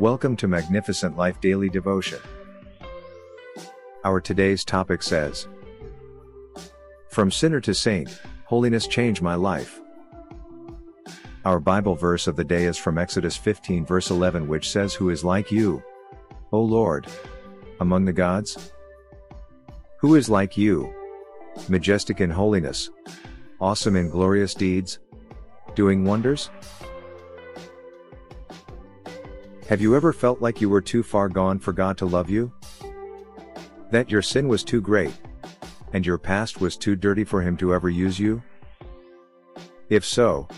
Welcome 0.00 0.34
to 0.36 0.48
Magnificent 0.48 1.18
Life 1.18 1.42
Daily 1.42 1.68
Devotion. 1.68 2.20
Our 4.02 4.18
today's 4.18 4.64
topic 4.64 5.02
says 5.02 5.46
From 7.10 7.30
sinner 7.30 7.60
to 7.60 7.74
saint, 7.74 8.18
holiness 8.46 8.86
changed 8.86 9.20
my 9.20 9.34
life. 9.34 9.78
Our 11.44 11.60
Bible 11.60 11.96
verse 11.96 12.26
of 12.26 12.36
the 12.36 12.44
day 12.44 12.64
is 12.64 12.78
from 12.78 12.96
Exodus 12.96 13.36
15, 13.36 13.84
verse 13.84 14.10
11, 14.10 14.48
which 14.48 14.70
says, 14.70 14.94
Who 14.94 15.10
is 15.10 15.22
like 15.22 15.52
you, 15.52 15.82
O 16.50 16.62
Lord, 16.62 17.06
among 17.80 18.06
the 18.06 18.14
gods? 18.14 18.72
Who 19.98 20.14
is 20.14 20.30
like 20.30 20.56
you, 20.56 20.94
majestic 21.68 22.22
in 22.22 22.30
holiness, 22.30 22.88
awesome 23.60 23.96
in 23.96 24.08
glorious 24.08 24.54
deeds, 24.54 24.98
doing 25.74 26.06
wonders? 26.06 26.48
Have 29.70 29.80
you 29.80 29.94
ever 29.94 30.12
felt 30.12 30.42
like 30.42 30.60
you 30.60 30.68
were 30.68 30.80
too 30.80 31.04
far 31.04 31.28
gone 31.28 31.60
for 31.60 31.72
God 31.72 31.96
to 31.98 32.04
love 32.04 32.28
you? 32.28 32.50
That 33.92 34.10
your 34.10 34.20
sin 34.20 34.48
was 34.48 34.64
too 34.64 34.80
great? 34.80 35.14
And 35.92 36.04
your 36.04 36.18
past 36.18 36.60
was 36.60 36.76
too 36.76 36.96
dirty 36.96 37.22
for 37.22 37.40
Him 37.40 37.56
to 37.58 37.72
ever 37.72 37.88
use 37.88 38.18
you? 38.18 38.42
If 39.88 40.04
so, 40.04 40.48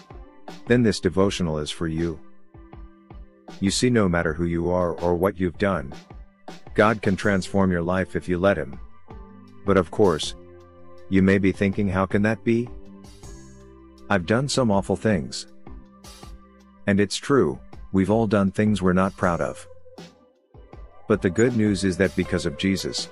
then 0.66 0.82
this 0.82 0.98
devotional 0.98 1.58
is 1.58 1.70
for 1.70 1.86
you. 1.86 2.18
You 3.60 3.70
see, 3.70 3.90
no 3.90 4.08
matter 4.08 4.32
who 4.32 4.46
you 4.46 4.70
are 4.70 4.92
or 4.92 5.14
what 5.14 5.38
you've 5.38 5.58
done, 5.58 5.92
God 6.72 7.02
can 7.02 7.14
transform 7.14 7.70
your 7.70 7.82
life 7.82 8.16
if 8.16 8.30
you 8.30 8.38
let 8.38 8.56
Him. 8.56 8.80
But 9.66 9.76
of 9.76 9.90
course, 9.90 10.36
you 11.10 11.20
may 11.20 11.36
be 11.36 11.52
thinking, 11.52 11.86
how 11.86 12.06
can 12.06 12.22
that 12.22 12.44
be? 12.44 12.66
I've 14.08 14.24
done 14.24 14.48
some 14.48 14.70
awful 14.70 14.96
things. 14.96 15.48
And 16.86 16.98
it's 16.98 17.16
true, 17.16 17.60
We've 17.92 18.10
all 18.10 18.26
done 18.26 18.50
things 18.50 18.80
we're 18.80 18.94
not 18.94 19.16
proud 19.16 19.40
of. 19.40 19.66
But 21.08 21.20
the 21.20 21.30
good 21.30 21.56
news 21.56 21.84
is 21.84 21.98
that 21.98 22.16
because 22.16 22.46
of 22.46 22.56
Jesus, 22.56 23.08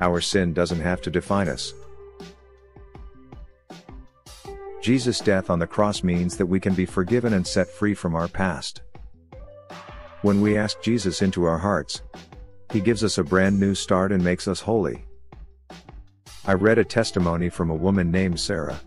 our 0.00 0.20
sin 0.20 0.52
doesn't 0.52 0.80
have 0.80 1.02
to 1.02 1.10
define 1.10 1.48
us. 1.48 1.74
Jesus' 4.80 5.20
death 5.20 5.50
on 5.50 5.58
the 5.58 5.66
cross 5.66 6.02
means 6.02 6.36
that 6.36 6.46
we 6.46 6.60
can 6.60 6.74
be 6.74 6.84
forgiven 6.84 7.32
and 7.32 7.46
set 7.46 7.68
free 7.68 7.94
from 7.94 8.14
our 8.14 8.28
past. 8.28 8.82
When 10.22 10.40
we 10.40 10.56
ask 10.56 10.80
Jesus 10.80 11.22
into 11.22 11.44
our 11.44 11.58
hearts, 11.58 12.02
He 12.70 12.80
gives 12.80 13.02
us 13.02 13.18
a 13.18 13.24
brand 13.24 13.58
new 13.58 13.74
start 13.74 14.12
and 14.12 14.22
makes 14.22 14.46
us 14.46 14.60
holy. 14.60 15.04
I 16.46 16.52
read 16.52 16.78
a 16.78 16.84
testimony 16.84 17.48
from 17.48 17.70
a 17.70 17.74
woman 17.74 18.10
named 18.10 18.38
Sarah, 18.38 18.78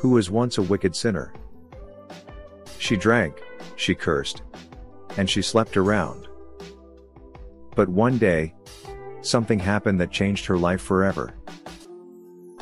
who 0.00 0.10
was 0.10 0.30
once 0.30 0.58
a 0.58 0.62
wicked 0.62 0.94
sinner. 0.94 1.32
She 2.78 2.96
drank, 2.96 3.42
she 3.76 3.94
cursed. 3.94 4.42
And 5.16 5.28
she 5.28 5.42
slept 5.42 5.76
around. 5.76 6.26
But 7.76 7.88
one 7.88 8.18
day, 8.18 8.54
something 9.20 9.58
happened 9.58 10.00
that 10.00 10.10
changed 10.10 10.46
her 10.46 10.58
life 10.58 10.80
forever. 10.80 11.34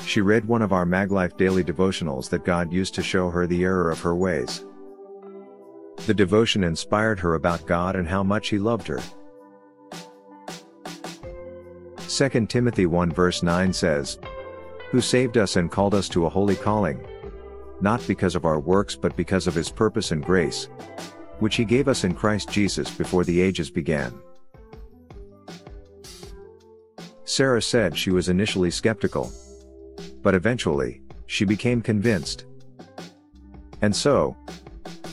She 0.04 0.20
read 0.20 0.44
one 0.44 0.62
of 0.62 0.72
our 0.72 0.84
MagLife 0.84 1.36
daily 1.36 1.64
devotionals 1.64 2.28
that 2.30 2.44
God 2.44 2.72
used 2.72 2.94
to 2.94 3.02
show 3.02 3.30
her 3.30 3.46
the 3.46 3.64
error 3.64 3.90
of 3.90 4.00
her 4.00 4.14
ways. 4.14 4.64
The 6.06 6.14
devotion 6.14 6.64
inspired 6.64 7.20
her 7.20 7.34
about 7.34 7.66
God 7.66 7.94
and 7.96 8.08
how 8.08 8.22
much 8.22 8.48
He 8.48 8.58
loved 8.58 8.88
her. 8.88 9.00
2 12.08 12.46
Timothy 12.46 12.86
1 12.86 13.12
verse 13.12 13.42
9 13.42 13.72
says, 13.72 14.18
Who 14.90 15.00
saved 15.00 15.38
us 15.38 15.56
and 15.56 15.70
called 15.70 15.94
us 15.94 16.08
to 16.10 16.26
a 16.26 16.28
holy 16.28 16.56
calling, 16.56 17.00
not 17.82 18.06
because 18.06 18.34
of 18.34 18.44
our 18.44 18.60
works 18.60 18.96
but 18.96 19.16
because 19.16 19.46
of 19.46 19.54
his 19.54 19.70
purpose 19.70 20.12
and 20.12 20.24
grace, 20.24 20.68
which 21.40 21.56
he 21.56 21.64
gave 21.64 21.88
us 21.88 22.04
in 22.04 22.14
Christ 22.14 22.50
Jesus 22.50 22.90
before 22.90 23.24
the 23.24 23.40
ages 23.40 23.70
began. 23.70 24.14
Sarah 27.24 27.62
said 27.62 27.96
she 27.96 28.10
was 28.10 28.28
initially 28.28 28.70
skeptical. 28.70 29.32
But 30.22 30.34
eventually, 30.34 31.02
she 31.26 31.44
became 31.44 31.80
convinced. 31.80 32.44
And 33.80 33.94
so, 33.94 34.36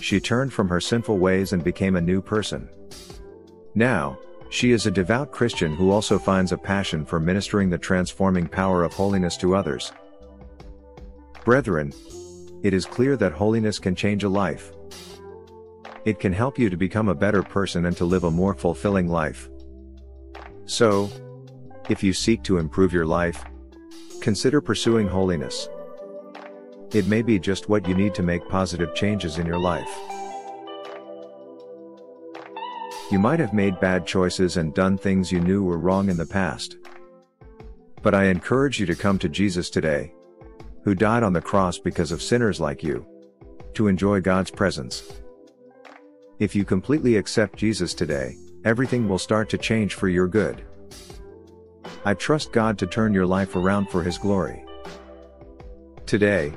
she 0.01 0.19
turned 0.19 0.53
from 0.53 0.69
her 0.69 0.79
sinful 0.79 1.17
ways 1.17 1.53
and 1.53 1.63
became 1.63 1.95
a 1.95 2.01
new 2.01 2.21
person. 2.21 2.69
Now, 3.73 4.19
she 4.49 4.71
is 4.71 4.85
a 4.85 4.91
devout 4.91 5.31
Christian 5.31 5.75
who 5.75 5.91
also 5.91 6.19
finds 6.19 6.51
a 6.51 6.57
passion 6.57 7.05
for 7.05 7.19
ministering 7.19 7.69
the 7.69 7.77
transforming 7.77 8.47
power 8.47 8.83
of 8.83 8.93
holiness 8.93 9.37
to 9.37 9.55
others. 9.55 9.91
Brethren, 11.45 11.93
it 12.61 12.73
is 12.73 12.85
clear 12.85 13.15
that 13.17 13.31
holiness 13.31 13.79
can 13.79 13.95
change 13.95 14.23
a 14.23 14.29
life. 14.29 14.71
It 16.05 16.19
can 16.19 16.33
help 16.33 16.57
you 16.59 16.69
to 16.69 16.77
become 16.77 17.09
a 17.09 17.15
better 17.15 17.43
person 17.43 17.85
and 17.85 17.95
to 17.97 18.05
live 18.05 18.23
a 18.23 18.31
more 18.31 18.53
fulfilling 18.53 19.07
life. 19.07 19.49
So, 20.65 21.09
if 21.89 22.03
you 22.03 22.13
seek 22.13 22.43
to 22.43 22.57
improve 22.57 22.93
your 22.93 23.05
life, 23.05 23.43
consider 24.21 24.61
pursuing 24.61 25.07
holiness. 25.07 25.69
It 26.93 27.07
may 27.07 27.21
be 27.21 27.39
just 27.39 27.69
what 27.69 27.87
you 27.87 27.93
need 27.93 28.13
to 28.15 28.23
make 28.23 28.47
positive 28.49 28.93
changes 28.95 29.37
in 29.37 29.45
your 29.45 29.59
life. 29.59 29.89
You 33.11 33.19
might 33.19 33.39
have 33.39 33.53
made 33.53 33.79
bad 33.79 34.05
choices 34.05 34.57
and 34.57 34.73
done 34.73 34.97
things 34.97 35.31
you 35.31 35.39
knew 35.39 35.63
were 35.63 35.79
wrong 35.79 36.09
in 36.09 36.17
the 36.17 36.25
past. 36.25 36.77
But 38.01 38.13
I 38.13 38.25
encourage 38.25 38.79
you 38.79 38.85
to 38.85 38.95
come 38.95 39.17
to 39.19 39.29
Jesus 39.29 39.69
today, 39.69 40.13
who 40.83 40.95
died 40.95 41.23
on 41.23 41.33
the 41.33 41.41
cross 41.41 41.77
because 41.77 42.11
of 42.11 42.21
sinners 42.21 42.59
like 42.59 42.83
you, 42.83 43.05
to 43.73 43.87
enjoy 43.87 44.21
God's 44.21 44.51
presence. 44.51 45.21
If 46.39 46.55
you 46.55 46.63
completely 46.63 47.17
accept 47.17 47.59
Jesus 47.59 47.93
today, 47.93 48.37
everything 48.63 49.07
will 49.07 49.19
start 49.19 49.49
to 49.49 49.57
change 49.57 49.95
for 49.95 50.07
your 50.07 50.27
good. 50.27 50.63
I 52.05 52.13
trust 52.13 52.53
God 52.53 52.77
to 52.79 52.87
turn 52.87 53.13
your 53.13 53.25
life 53.25 53.55
around 53.55 53.89
for 53.89 54.03
His 54.03 54.17
glory. 54.17 54.63
Today, 56.05 56.53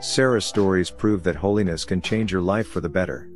Sarah's 0.00 0.44
stories 0.44 0.90
prove 0.90 1.22
that 1.24 1.36
holiness 1.36 1.84
can 1.84 2.00
change 2.00 2.30
your 2.30 2.42
life 2.42 2.68
for 2.68 2.80
the 2.80 2.88
better. 2.88 3.28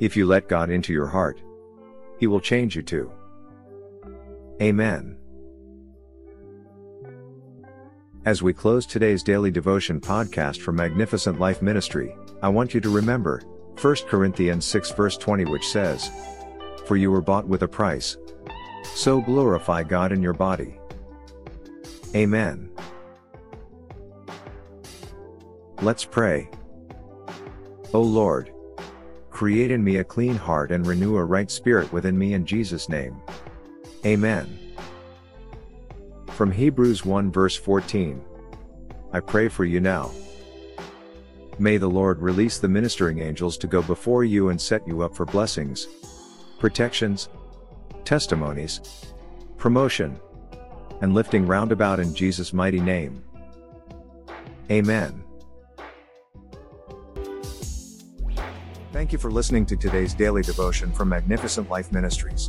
If 0.00 0.16
you 0.16 0.26
let 0.26 0.48
God 0.48 0.70
into 0.70 0.92
your 0.92 1.06
heart, 1.06 1.40
He 2.18 2.26
will 2.26 2.40
change 2.40 2.74
you 2.74 2.82
too. 2.82 3.12
Amen. 4.60 5.16
As 8.24 8.40
we 8.40 8.52
close 8.52 8.86
today's 8.86 9.24
daily 9.24 9.50
devotion 9.50 10.00
podcast 10.00 10.60
for 10.60 10.70
Magnificent 10.70 11.40
Life 11.40 11.60
Ministry, 11.60 12.14
I 12.40 12.50
want 12.50 12.72
you 12.72 12.80
to 12.80 12.88
remember 12.88 13.42
1 13.80 13.96
Corinthians 14.06 14.64
6 14.64 14.92
verse 14.92 15.16
20 15.16 15.46
which 15.46 15.66
says, 15.66 16.08
For 16.86 16.96
you 16.96 17.10
were 17.10 17.20
bought 17.20 17.48
with 17.48 17.64
a 17.64 17.68
price. 17.68 18.16
So 18.94 19.20
glorify 19.20 19.82
God 19.82 20.12
in 20.12 20.22
your 20.22 20.34
body. 20.34 20.78
Amen. 22.14 22.70
Let's 25.80 26.04
pray. 26.04 26.48
O 27.92 28.00
Lord, 28.00 28.52
create 29.30 29.72
in 29.72 29.82
me 29.82 29.96
a 29.96 30.04
clean 30.04 30.36
heart 30.36 30.70
and 30.70 30.86
renew 30.86 31.16
a 31.16 31.24
right 31.24 31.50
spirit 31.50 31.92
within 31.92 32.16
me 32.16 32.34
in 32.34 32.46
Jesus' 32.46 32.88
name. 32.88 33.20
Amen. 34.06 34.61
From 36.32 36.50
Hebrews 36.50 37.04
1 37.04 37.30
verse 37.30 37.56
14. 37.56 38.22
I 39.12 39.20
pray 39.20 39.48
for 39.48 39.64
you 39.66 39.80
now. 39.80 40.10
May 41.58 41.76
the 41.76 41.88
Lord 41.88 42.20
release 42.20 42.58
the 42.58 42.68
ministering 42.68 43.18
angels 43.18 43.58
to 43.58 43.66
go 43.66 43.82
before 43.82 44.24
you 44.24 44.48
and 44.48 44.60
set 44.60 44.86
you 44.88 45.02
up 45.02 45.14
for 45.14 45.26
blessings, 45.26 45.86
protections, 46.58 47.28
testimonies, 48.04 48.80
promotion, 49.58 50.18
and 51.02 51.12
lifting 51.12 51.46
roundabout 51.46 52.00
in 52.00 52.14
Jesus' 52.14 52.54
mighty 52.54 52.80
name. 52.80 53.22
Amen. 54.70 55.22
Thank 58.92 59.12
you 59.12 59.18
for 59.18 59.30
listening 59.30 59.66
to 59.66 59.76
today's 59.76 60.14
daily 60.14 60.42
devotion 60.42 60.92
from 60.92 61.10
Magnificent 61.10 61.68
Life 61.68 61.92
Ministries. 61.92 62.48